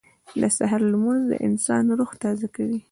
[0.41, 2.77] •د سهار لمونځ د انسان روح تازه کوي.